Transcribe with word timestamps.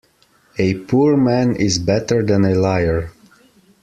A 0.57 0.73
poor 0.85 1.15
man 1.15 1.55
is 1.55 1.77
better 1.77 2.23
than 2.23 2.43
a 2.43 2.55
liar. 2.55 3.11